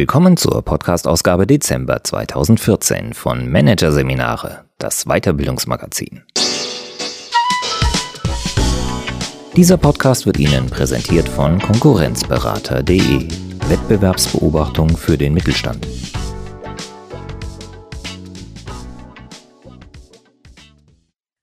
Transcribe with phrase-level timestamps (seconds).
[0.00, 6.22] Willkommen zur Podcast-Ausgabe Dezember 2014 von Managerseminare, das Weiterbildungsmagazin.
[9.54, 13.28] Dieser Podcast wird Ihnen präsentiert von Konkurrenzberater.de,
[13.68, 15.86] Wettbewerbsbeobachtung für den Mittelstand.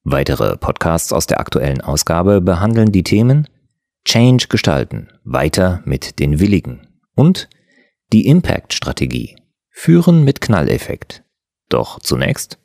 [0.03, 3.47] Weitere Podcasts aus der aktuellen Ausgabe behandeln die Themen
[4.03, 7.49] Change gestalten, weiter mit den Willigen und
[8.13, 9.35] die Impact-Strategie.
[9.69, 11.23] Führen mit Knalleffekt.
[11.69, 12.57] Doch zunächst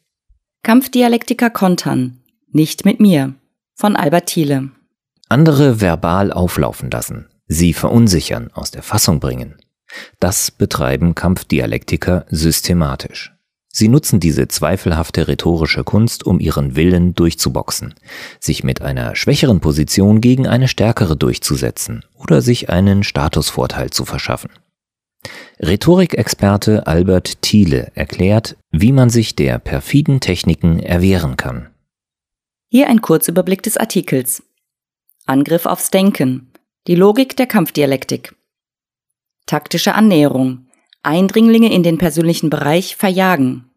[0.62, 2.20] Kampfdialektiker kontern.
[2.52, 3.34] Nicht mit mir.
[3.74, 4.70] Von Albert Thiele.
[5.28, 7.28] Andere verbal auflaufen lassen.
[7.48, 9.56] Sie verunsichern, aus der Fassung bringen.
[10.20, 13.32] Das betreiben Kampfdialektiker systematisch.
[13.68, 17.94] Sie nutzen diese zweifelhafte rhetorische Kunst, um ihren Willen durchzuboxen,
[18.38, 24.50] sich mit einer schwächeren Position gegen eine stärkere durchzusetzen oder sich einen Statusvorteil zu verschaffen.
[25.60, 31.70] Rhetorikexperte Albert Thiele erklärt, wie man sich der perfiden Techniken erwehren kann.
[32.68, 34.42] Hier ein Kurzüberblick des Artikels.
[35.26, 36.52] Angriff aufs Denken.
[36.88, 38.34] Die Logik der Kampfdialektik.
[39.46, 40.66] Taktische Annäherung.
[41.02, 43.70] Eindringlinge in den persönlichen Bereich verjagen.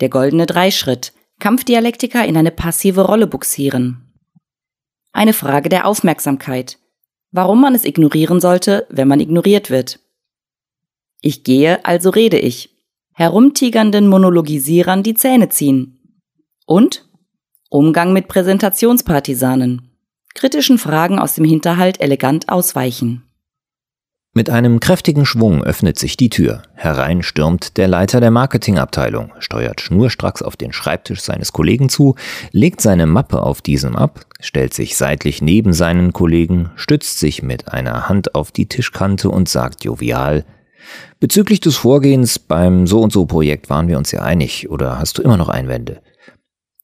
[0.00, 1.12] Der goldene Dreischritt.
[1.38, 4.12] Kampfdialektiker in eine passive Rolle buxieren.
[5.12, 6.78] Eine Frage der Aufmerksamkeit.
[7.30, 9.98] Warum man es ignorieren sollte, wenn man ignoriert wird.
[11.22, 12.76] Ich gehe, also rede ich.
[13.14, 15.98] Herumtigernden Monologisierern die Zähne ziehen.
[16.66, 17.08] Und
[17.70, 19.88] Umgang mit Präsentationspartisanen.
[20.34, 23.22] Kritischen Fragen aus dem Hinterhalt elegant ausweichen.
[24.34, 26.62] Mit einem kräftigen Schwung öffnet sich die Tür.
[26.74, 32.16] Herein stürmt der Leiter der Marketingabteilung, steuert schnurstracks auf den Schreibtisch seines Kollegen zu,
[32.50, 37.68] legt seine Mappe auf diesem ab, stellt sich seitlich neben seinen Kollegen, stützt sich mit
[37.68, 40.46] einer Hand auf die Tischkante und sagt jovial,
[41.20, 45.18] Bezüglich des Vorgehens beim So und so Projekt waren wir uns ja einig, oder hast
[45.18, 46.02] du immer noch Einwände?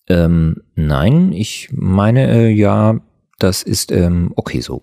[0.08, 3.00] Ähm, nein, ich meine, äh, ja,
[3.38, 4.82] das ist ähm, okay so.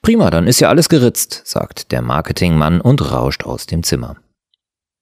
[0.00, 4.16] Prima, dann ist ja alles geritzt, sagt der Marketingmann und rauscht aus dem Zimmer.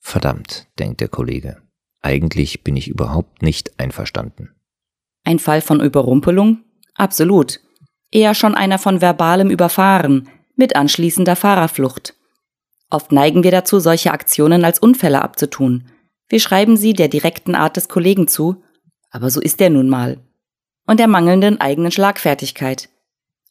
[0.01, 1.59] Verdammt, denkt der Kollege.
[2.03, 4.51] Eigentlich bin ich überhaupt nicht einverstanden.
[5.25, 6.63] Ein Fall von Überrumpelung?
[6.95, 7.61] Absolut.
[8.13, 12.15] Eher schon einer von verbalem Überfahren mit anschließender Fahrerflucht.
[12.91, 15.89] Oft neigen wir dazu, solche Aktionen als Unfälle abzutun.
[16.29, 18.63] Wir schreiben sie der direkten Art des Kollegen zu,
[19.11, 20.19] aber so ist er nun mal.
[20.87, 22.89] Und der mangelnden eigenen Schlagfertigkeit.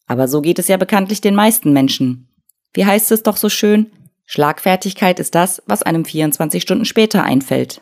[0.08, 2.30] Aber so geht es ja bekanntlich den meisten Menschen.
[2.74, 3.92] Wie heißt es doch so schön?
[4.26, 7.82] Schlagfertigkeit ist das, was einem 24 Stunden später einfällt.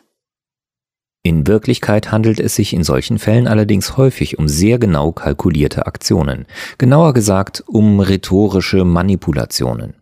[1.22, 6.46] In Wirklichkeit handelt es sich in solchen Fällen allerdings häufig um sehr genau kalkulierte Aktionen,
[6.76, 9.94] genauer gesagt um rhetorische Manipulationen.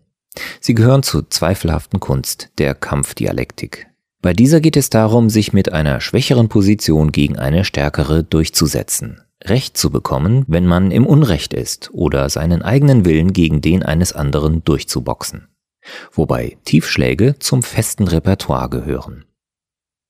[0.61, 3.89] Sie gehören zur zweifelhaften Kunst der Kampfdialektik.
[4.23, 9.77] Bei dieser geht es darum, sich mit einer schwächeren Position gegen eine stärkere durchzusetzen, Recht
[9.77, 14.63] zu bekommen, wenn man im Unrecht ist oder seinen eigenen Willen gegen den eines anderen
[14.65, 15.49] durchzuboxen.
[16.13, 19.25] Wobei Tiefschläge zum festen Repertoire gehören.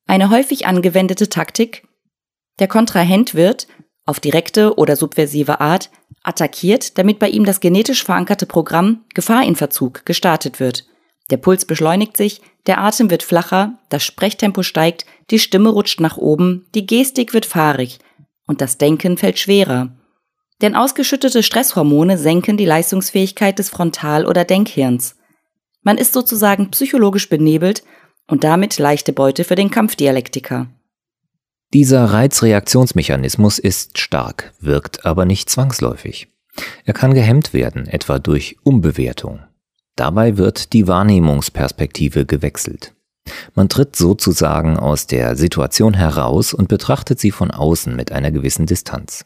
[0.07, 1.85] Eine häufig angewendete Taktik?
[2.59, 3.67] Der Kontrahent wird,
[4.05, 5.91] auf direkte oder subversive Art,
[6.23, 10.87] attackiert, damit bei ihm das genetisch verankerte Programm Gefahr in Verzug gestartet wird.
[11.31, 16.17] Der Puls beschleunigt sich, der Atem wird flacher, das Sprechtempo steigt, die Stimme rutscht nach
[16.17, 17.99] oben, die Gestik wird fahrig
[18.47, 19.97] und das Denken fällt schwerer.
[20.61, 25.17] Denn ausgeschüttete Stresshormone senken die Leistungsfähigkeit des Frontal- oder Denkhirns.
[25.83, 27.83] Man ist sozusagen psychologisch benebelt
[28.29, 30.69] und damit leichte Beute für den Kampfdialektiker.
[31.73, 36.29] Dieser Reizreaktionsmechanismus ist stark, wirkt aber nicht zwangsläufig.
[36.85, 39.41] Er kann gehemmt werden, etwa durch Umbewertung.
[39.97, 42.93] Dabei wird die Wahrnehmungsperspektive gewechselt.
[43.55, 48.67] Man tritt sozusagen aus der Situation heraus und betrachtet sie von außen mit einer gewissen
[48.67, 49.25] Distanz.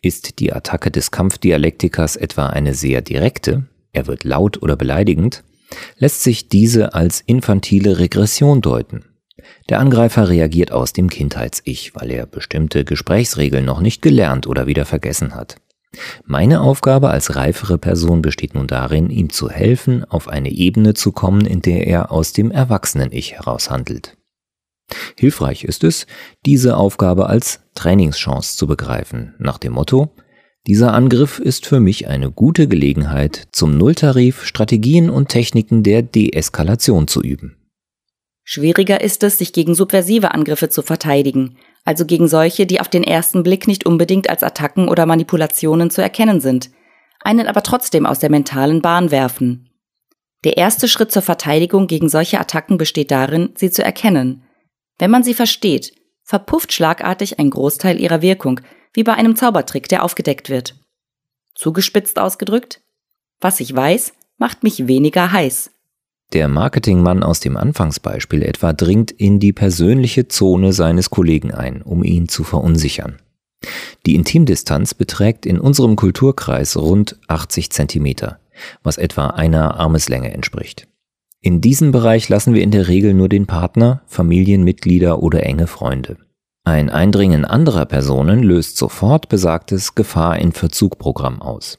[0.00, 5.42] Ist die Attacke des Kampfdialektikers etwa eine sehr direkte, er wird laut oder beleidigend,
[5.96, 9.07] lässt sich diese als infantile Regression deuten.
[9.68, 14.84] Der Angreifer reagiert aus dem Kindheits-Ich, weil er bestimmte Gesprächsregeln noch nicht gelernt oder wieder
[14.84, 15.56] vergessen hat.
[16.24, 21.12] Meine Aufgabe als reifere Person besteht nun darin, ihm zu helfen, auf eine Ebene zu
[21.12, 24.16] kommen, in der er aus dem Erwachsenen-Ich heraus handelt.
[25.16, 26.06] Hilfreich ist es,
[26.46, 30.10] diese Aufgabe als Trainingschance zu begreifen, nach dem Motto,
[30.66, 37.08] dieser Angriff ist für mich eine gute Gelegenheit, zum Nulltarif Strategien und Techniken der Deeskalation
[37.08, 37.57] zu üben.
[38.50, 43.04] Schwieriger ist es, sich gegen subversive Angriffe zu verteidigen, also gegen solche, die auf den
[43.04, 46.70] ersten Blick nicht unbedingt als Attacken oder Manipulationen zu erkennen sind,
[47.20, 49.68] einen aber trotzdem aus der mentalen Bahn werfen.
[50.44, 54.44] Der erste Schritt zur Verteidigung gegen solche Attacken besteht darin, sie zu erkennen.
[54.98, 55.92] Wenn man sie versteht,
[56.22, 58.62] verpufft schlagartig ein Großteil ihrer Wirkung,
[58.94, 60.74] wie bei einem Zaubertrick, der aufgedeckt wird.
[61.54, 62.80] Zugespitzt ausgedrückt,
[63.42, 65.70] was ich weiß, macht mich weniger heiß.
[66.34, 72.04] Der Marketingmann aus dem Anfangsbeispiel etwa dringt in die persönliche Zone seines Kollegen ein, um
[72.04, 73.16] ihn zu verunsichern.
[74.04, 78.38] Die Intimdistanz beträgt in unserem Kulturkreis rund 80 Zentimeter,
[78.82, 80.86] was etwa einer Armeslänge entspricht.
[81.40, 86.18] In diesem Bereich lassen wir in der Regel nur den Partner, Familienmitglieder oder enge Freunde.
[86.64, 91.78] Ein Eindringen anderer Personen löst sofort besagtes Gefahr in Verzugprogramm aus.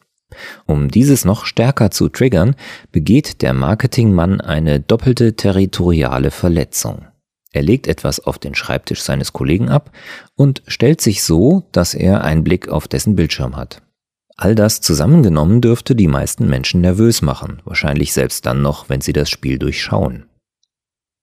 [0.65, 2.55] Um dieses noch stärker zu triggern,
[2.91, 7.07] begeht der Marketingmann eine doppelte territoriale Verletzung.
[7.51, 9.91] Er legt etwas auf den Schreibtisch seines Kollegen ab
[10.35, 13.81] und stellt sich so, dass er einen Blick auf dessen Bildschirm hat.
[14.37, 19.13] All das zusammengenommen dürfte die meisten Menschen nervös machen, wahrscheinlich selbst dann noch, wenn sie
[19.13, 20.25] das Spiel durchschauen.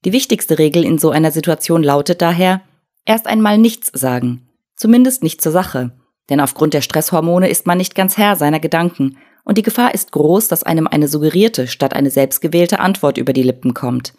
[0.04, 2.60] Die wichtigste Regel in so einer Situation lautet daher,
[3.06, 5.92] erst einmal nichts sagen, zumindest nicht zur Sache,
[6.28, 10.12] denn aufgrund der Stresshormone ist man nicht ganz Herr seiner Gedanken und die Gefahr ist
[10.12, 14.12] groß, dass einem eine suggerierte statt eine selbstgewählte Antwort über die Lippen kommt.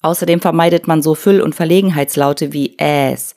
[0.00, 3.34] Außerdem vermeidet man so Füll- und Verlegenheitslaute wie Äs.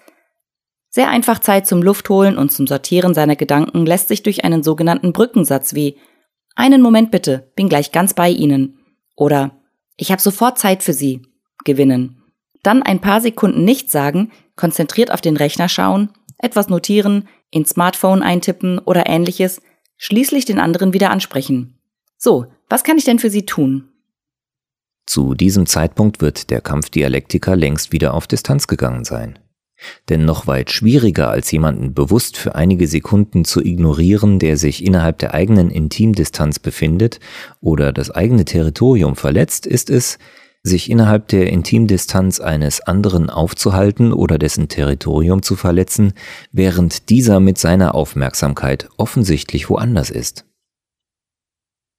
[0.89, 5.13] Sehr einfach Zeit zum Luftholen und zum Sortieren seiner Gedanken lässt sich durch einen sogenannten
[5.13, 5.97] Brückensatz wie
[6.55, 8.79] einen Moment bitte, bin gleich ganz bei Ihnen
[9.15, 9.51] oder
[9.97, 11.21] ich habe sofort Zeit für Sie
[11.65, 12.23] gewinnen.
[12.63, 18.21] Dann ein paar Sekunden nichts sagen, konzentriert auf den Rechner schauen, etwas notieren, ins Smartphone
[18.21, 19.61] eintippen oder ähnliches,
[19.97, 21.79] schließlich den anderen wieder ansprechen.
[22.17, 23.89] So, was kann ich denn für Sie tun?
[25.05, 29.39] Zu diesem Zeitpunkt wird der Kampfdialektiker längst wieder auf Distanz gegangen sein.
[30.09, 35.19] Denn noch weit schwieriger als jemanden bewusst für einige Sekunden zu ignorieren, der sich innerhalb
[35.19, 37.19] der eigenen Intimdistanz befindet
[37.61, 40.19] oder das eigene Territorium verletzt, ist es,
[40.69, 46.13] sich innerhalb der Intimdistanz eines anderen aufzuhalten oder dessen Territorium zu verletzen,
[46.53, 50.45] während dieser mit seiner Aufmerksamkeit offensichtlich woanders ist.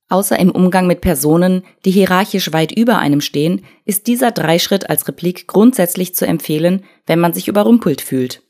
[0.09, 5.07] Außer im Umgang mit Personen, die hierarchisch weit über einem stehen, ist dieser Dreischritt als
[5.07, 8.41] Replik grundsätzlich zu empfehlen, wenn man sich überrumpelt fühlt.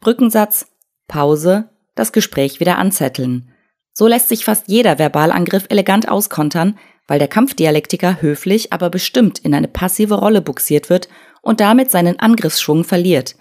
[0.00, 0.66] Brückensatz,
[1.08, 3.52] Pause, das Gespräch wieder anzetteln.
[3.94, 9.54] So lässt sich fast jeder Verbalangriff elegant auskontern, weil der Kampfdialektiker höflich, aber bestimmt in
[9.54, 11.08] eine passive Rolle buxiert wird
[11.42, 13.36] und damit seinen Angriffsschwung verliert.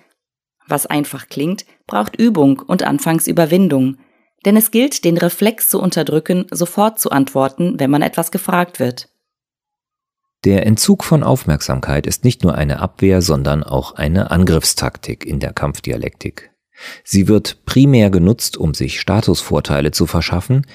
[0.67, 3.97] Was einfach klingt, braucht Übung und anfangs Überwindung.
[4.45, 9.09] Denn es gilt, den Reflex zu unterdrücken, sofort zu antworten, wenn man etwas gefragt wird.
[10.43, 15.53] Der Entzug von Aufmerksamkeit ist nicht nur eine Abwehr, sondern auch eine Angriffstaktik in der
[15.53, 16.51] Kampfdialektik.
[17.03, 20.65] Sie wird primär genutzt, um sich Statusvorteile zu verschaffen,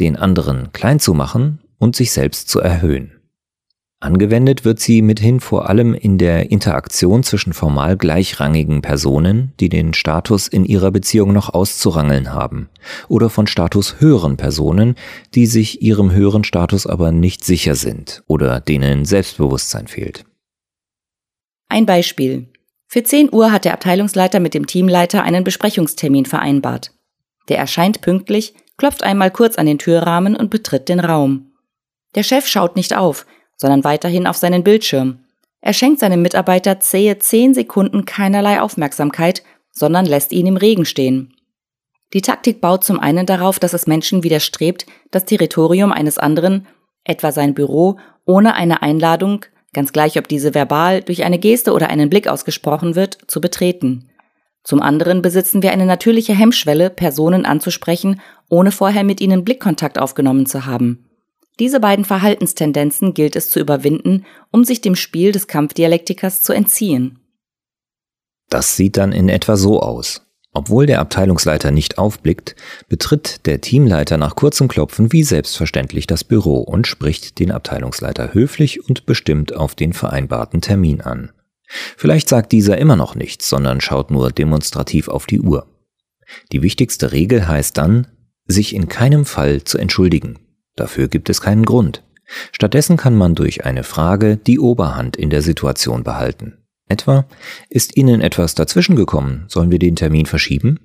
[0.00, 3.10] den anderen klein zu machen und sich selbst zu erhöhen.
[3.98, 9.92] Angewendet wird sie mithin vor allem in der Interaktion zwischen formal gleichrangigen Personen, die den
[9.92, 12.68] Status in ihrer Beziehung noch auszurangeln haben,
[13.08, 14.94] oder von Status höheren Personen,
[15.34, 20.24] die sich ihrem höheren Status aber nicht sicher sind oder denen Selbstbewusstsein fehlt.
[21.68, 22.46] Ein Beispiel.
[22.86, 26.92] Für 10 Uhr hat der Abteilungsleiter mit dem Teamleiter einen Besprechungstermin vereinbart.
[27.48, 31.51] Der erscheint pünktlich, klopft einmal kurz an den Türrahmen und betritt den Raum.
[32.14, 33.26] Der Chef schaut nicht auf,
[33.56, 35.20] sondern weiterhin auf seinen Bildschirm.
[35.60, 41.34] Er schenkt seinem Mitarbeiter zähe zehn Sekunden keinerlei Aufmerksamkeit, sondern lässt ihn im Regen stehen.
[42.12, 46.66] Die Taktik baut zum einen darauf, dass es Menschen widerstrebt, das Territorium eines anderen,
[47.04, 51.88] etwa sein Büro, ohne eine Einladung, ganz gleich ob diese verbal, durch eine Geste oder
[51.88, 54.10] einen Blick ausgesprochen wird, zu betreten.
[54.62, 60.46] Zum anderen besitzen wir eine natürliche Hemmschwelle, Personen anzusprechen, ohne vorher mit ihnen Blickkontakt aufgenommen
[60.46, 61.08] zu haben.
[61.58, 67.18] Diese beiden Verhaltenstendenzen gilt es zu überwinden, um sich dem Spiel des Kampfdialektikers zu entziehen.
[68.48, 70.22] Das sieht dann in etwa so aus.
[70.54, 72.56] Obwohl der Abteilungsleiter nicht aufblickt,
[72.88, 78.86] betritt der Teamleiter nach kurzem Klopfen wie selbstverständlich das Büro und spricht den Abteilungsleiter höflich
[78.86, 81.32] und bestimmt auf den vereinbarten Termin an.
[81.96, 85.66] Vielleicht sagt dieser immer noch nichts, sondern schaut nur demonstrativ auf die Uhr.
[86.52, 88.08] Die wichtigste Regel heißt dann,
[88.46, 90.38] sich in keinem Fall zu entschuldigen.
[90.76, 92.02] Dafür gibt es keinen Grund.
[92.52, 96.58] Stattdessen kann man durch eine Frage die Oberhand in der Situation behalten.
[96.88, 97.26] Etwa,
[97.68, 99.44] ist Ihnen etwas dazwischen gekommen?
[99.48, 100.78] Sollen wir den Termin verschieben?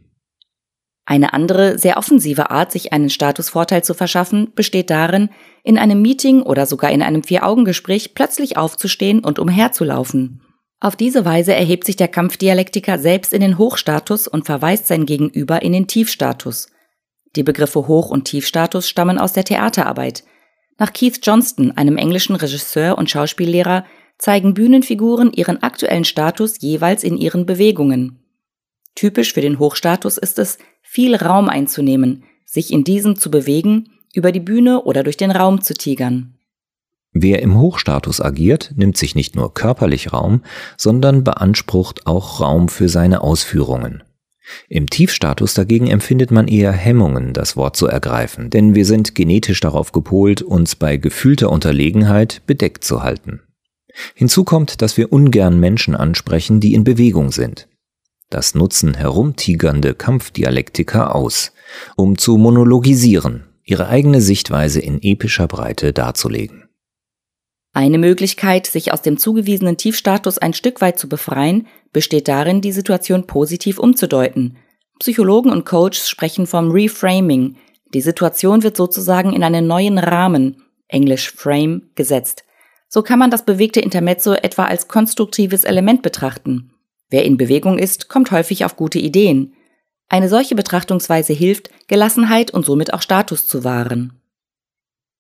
[1.06, 5.30] Eine andere, sehr offensive Art, sich einen Statusvorteil zu verschaffen, besteht darin,
[5.64, 10.42] in einem Meeting oder sogar in einem Vier-Augen-Gespräch plötzlich aufzustehen und umherzulaufen.
[10.80, 15.62] Auf diese Weise erhebt sich der Kampfdialektiker selbst in den Hochstatus und verweist sein Gegenüber
[15.62, 16.68] in den Tiefstatus.
[17.38, 20.24] Die Begriffe Hoch- und Tiefstatus stammen aus der Theaterarbeit.
[20.80, 23.86] Nach Keith Johnston, einem englischen Regisseur und Schauspiellehrer,
[24.18, 28.18] zeigen Bühnenfiguren ihren aktuellen Status jeweils in ihren Bewegungen.
[28.96, 34.32] Typisch für den Hochstatus ist es, viel Raum einzunehmen, sich in diesem zu bewegen, über
[34.32, 36.40] die Bühne oder durch den Raum zu tigern.
[37.12, 40.42] Wer im Hochstatus agiert, nimmt sich nicht nur körperlich Raum,
[40.76, 44.02] sondern beansprucht auch Raum für seine Ausführungen.
[44.70, 49.60] Im Tiefstatus dagegen empfindet man eher Hemmungen, das Wort zu ergreifen, denn wir sind genetisch
[49.60, 53.42] darauf gepolt, uns bei gefühlter Unterlegenheit bedeckt zu halten.
[54.14, 57.68] Hinzu kommt, dass wir ungern Menschen ansprechen, die in Bewegung sind.
[58.30, 61.54] Das nutzen herumtigernde Kampfdialektiker aus,
[61.96, 66.67] um zu monologisieren, ihre eigene Sichtweise in epischer Breite darzulegen.
[67.78, 72.72] Eine Möglichkeit, sich aus dem zugewiesenen Tiefstatus ein Stück weit zu befreien, besteht darin, die
[72.72, 74.58] Situation positiv umzudeuten.
[75.00, 77.58] Psychologen und Coaches sprechen vom Reframing.
[77.94, 82.46] Die Situation wird sozusagen in einen neuen Rahmen, englisch Frame, gesetzt.
[82.90, 86.72] So kann man das bewegte Intermezzo etwa als konstruktives Element betrachten.
[87.12, 89.54] Wer in Bewegung ist, kommt häufig auf gute Ideen.
[90.10, 94.20] Eine solche Betrachtungsweise hilft, Gelassenheit und somit auch Status zu wahren.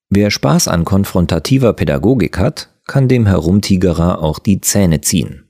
[0.10, 5.44] Wer Spaß an konfrontativer Pädagogik hat, kann dem Herumtigerer auch die Zähne ziehen.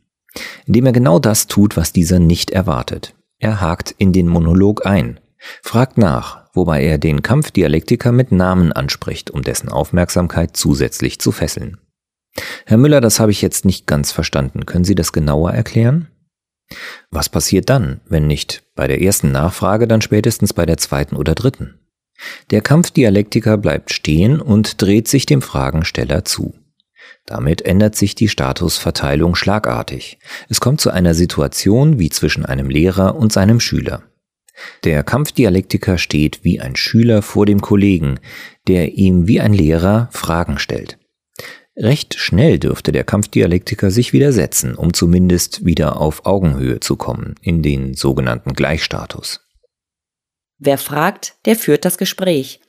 [0.66, 3.14] Indem er genau das tut, was dieser nicht erwartet.
[3.40, 5.20] Er hakt in den Monolog ein,
[5.62, 11.78] fragt nach, wobei er den Kampfdialektiker mit Namen anspricht, um dessen Aufmerksamkeit zusätzlich zu fesseln.
[12.66, 14.66] Herr Müller, das habe ich jetzt nicht ganz verstanden.
[14.66, 16.08] Können Sie das genauer erklären?
[17.12, 21.36] Was passiert dann, wenn nicht bei der ersten Nachfrage, dann spätestens bei der zweiten oder
[21.36, 21.80] dritten?
[22.52, 26.56] Der Kampfdialektiker bleibt stehen und dreht sich dem Fragensteller zu.
[27.26, 30.18] Damit ändert sich die Statusverteilung schlagartig.
[30.50, 34.04] Es kommt zu einer Situation wie zwischen einem Lehrer und seinem Schüler.
[34.84, 38.20] Der Kampfdialektiker steht wie ein Schüler vor dem Kollegen,
[38.68, 40.98] der ihm wie ein Lehrer Fragen stellt.
[41.76, 47.62] Recht schnell dürfte der Kampfdialektiker sich widersetzen, um zumindest wieder auf Augenhöhe zu kommen, in
[47.62, 49.47] den sogenannten Gleichstatus.
[50.60, 52.60] Wer fragt, der führt das Gespräch.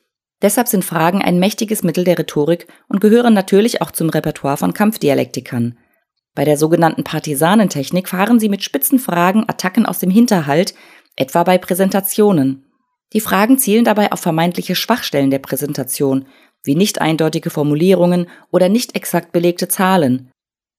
[0.41, 4.73] Deshalb sind Fragen ein mächtiges Mittel der Rhetorik und gehören natürlich auch zum Repertoire von
[4.73, 5.77] Kampfdialektikern.
[6.35, 10.73] Bei der sogenannten Partisanentechnik fahren sie mit spitzen Fragen Attacken aus dem Hinterhalt,
[11.15, 12.65] etwa bei Präsentationen.
[13.11, 16.27] Die Fragen zielen dabei auf vermeintliche Schwachstellen der Präsentation,
[16.63, 20.29] wie nicht eindeutige Formulierungen oder nicht exakt belegte Zahlen.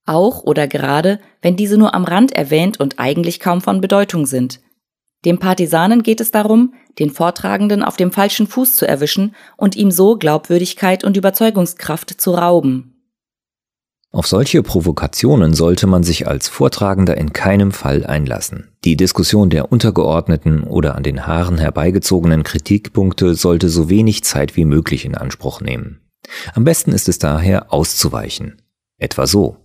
[0.07, 4.61] Auch oder gerade, wenn diese nur am Rand erwähnt und eigentlich kaum von Bedeutung sind.
[5.25, 9.91] Dem Partisanen geht es darum, den Vortragenden auf dem falschen Fuß zu erwischen und ihm
[9.91, 13.01] so Glaubwürdigkeit und Überzeugungskraft zu rauben.
[14.13, 18.73] Auf solche Provokationen sollte man sich als Vortragender in keinem Fall einlassen.
[18.85, 24.65] Die Diskussion der untergeordneten oder an den Haaren herbeigezogenen Kritikpunkte sollte so wenig Zeit wie
[24.65, 26.01] möglich in Anspruch nehmen.
[26.55, 28.63] Am besten ist es daher auszuweichen.
[28.99, 29.59] Etwa so.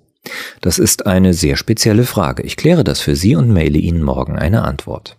[0.62, 2.44] Das ist eine sehr spezielle Frage.
[2.44, 5.18] Ich kläre das für Sie und maile Ihnen morgen eine Antwort.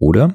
[0.00, 0.34] Oder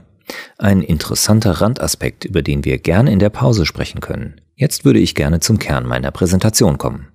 [0.58, 4.40] ein interessanter Randaspekt, über den wir gerne in der Pause sprechen können.
[4.56, 7.12] Jetzt würde ich gerne zum Kern meiner Präsentation kommen.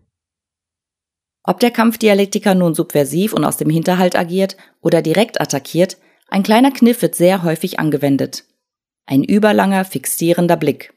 [1.42, 5.96] Ob der Kampfdialektiker nun subversiv und aus dem Hinterhalt agiert oder direkt attackiert,
[6.28, 8.44] ein kleiner Kniff wird sehr häufig angewendet.
[9.06, 10.92] Ein überlanger, fixierender Blick.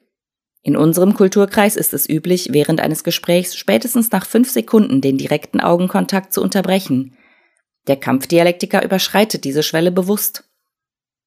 [0.61, 5.59] In unserem Kulturkreis ist es üblich, während eines Gesprächs spätestens nach fünf Sekunden den direkten
[5.59, 7.17] Augenkontakt zu unterbrechen.
[7.87, 10.45] Der Kampfdialektiker überschreitet diese Schwelle bewusst.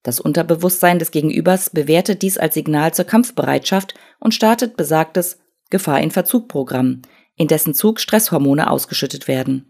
[0.06, 6.12] Das Unterbewusstsein des Gegenübers bewertet dies als Signal zur Kampfbereitschaft und startet besagtes Gefahr in
[6.12, 7.02] Verzug Programm,
[7.34, 9.64] in dessen Zug Stresshormone ausgeschüttet werden.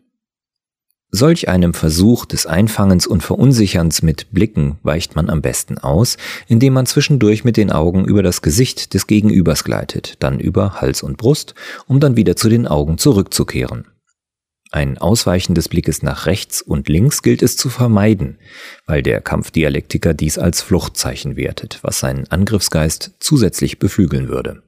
[1.10, 6.74] Solch einem Versuch des Einfangens und Verunsicherns mit Blicken weicht man am besten aus, indem
[6.74, 11.16] man zwischendurch mit den Augen über das Gesicht des Gegenübers gleitet, dann über Hals und
[11.16, 11.54] Brust,
[11.86, 13.86] um dann wieder zu den Augen zurückzukehren.
[14.76, 18.36] Ein Ausweichen des Blickes nach rechts und links gilt es zu vermeiden,
[18.84, 24.64] weil der Kampfdialektiker dies als Fluchtzeichen wertet, was seinen Angriffsgeist zusätzlich beflügeln würde.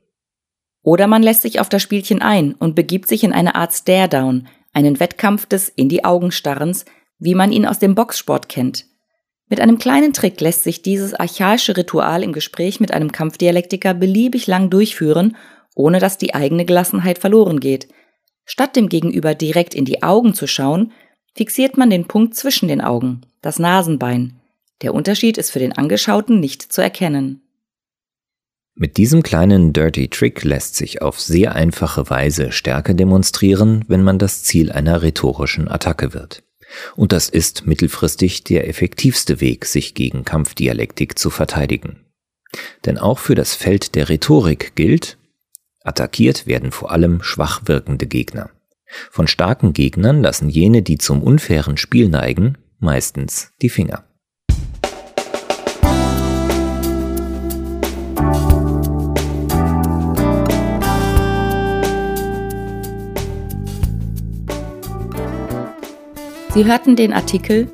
[0.82, 4.48] Oder man lässt sich auf das Spielchen ein und begibt sich in eine Art Stare-Down,
[4.72, 6.86] einen Wettkampf des in die Augen starrens,
[7.18, 8.86] wie man ihn aus dem Boxsport kennt.
[9.50, 14.46] Mit einem kleinen Trick lässt sich dieses archaische Ritual im Gespräch mit einem Kampfdialektiker beliebig
[14.46, 15.36] lang durchführen,
[15.74, 17.88] ohne dass die eigene Gelassenheit verloren geht–
[18.50, 20.92] Statt dem Gegenüber direkt in die Augen zu schauen,
[21.36, 24.40] fixiert man den Punkt zwischen den Augen, das Nasenbein.
[24.80, 27.42] Der Unterschied ist für den Angeschauten nicht zu erkennen.
[28.74, 34.18] Mit diesem kleinen Dirty Trick lässt sich auf sehr einfache Weise Stärke demonstrieren, wenn man
[34.18, 36.42] das Ziel einer rhetorischen Attacke wird.
[36.96, 42.06] Und das ist mittelfristig der effektivste Weg, sich gegen Kampfdialektik zu verteidigen.
[42.86, 45.18] Denn auch für das Feld der Rhetorik gilt,
[45.88, 48.50] Attackiert werden vor allem schwach wirkende Gegner.
[49.10, 54.04] Von starken Gegnern lassen jene, die zum unfairen Spiel neigen, meistens die Finger.
[66.52, 67.72] Sie hörten den Artikel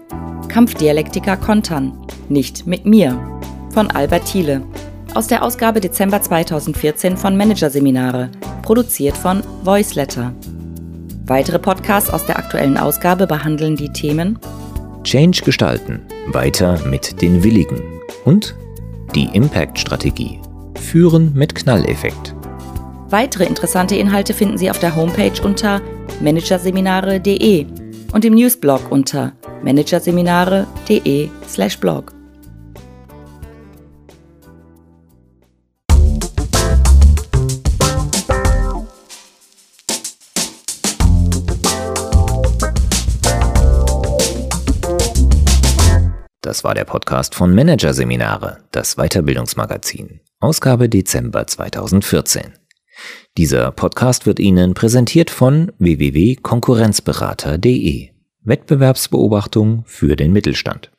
[0.48, 3.40] Kampfdialektiker kontern, nicht mit mir
[3.70, 4.62] von Albert Thiele
[5.14, 8.28] aus der Ausgabe Dezember 2014 von Managerseminare,
[8.62, 10.34] produziert von Voiceletter.
[11.26, 14.38] Weitere Podcasts aus der aktuellen Ausgabe behandeln die Themen
[15.04, 17.80] Change gestalten, weiter mit den Willigen
[18.24, 18.56] und
[19.14, 20.40] die Impact-Strategie,
[20.80, 22.34] führen mit Knalleffekt.
[23.10, 25.80] Weitere interessante Inhalte finden Sie auf der Homepage unter
[26.20, 27.66] managerseminare.de
[28.12, 32.13] und im Newsblog unter managerseminare.de/blog.
[46.54, 52.52] Das war der Podcast von Managerseminare, das Weiterbildungsmagazin, Ausgabe Dezember 2014.
[53.36, 58.10] Dieser Podcast wird Ihnen präsentiert von www.konkurrenzberater.de.
[58.44, 60.92] Wettbewerbsbeobachtung für den Mittelstand.